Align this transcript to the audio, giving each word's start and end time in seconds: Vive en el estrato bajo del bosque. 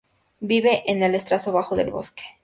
Vive 0.39 0.81
en 0.87 1.03
el 1.03 1.13
estrato 1.13 1.51
bajo 1.51 1.75
del 1.75 1.91
bosque. 1.91 2.23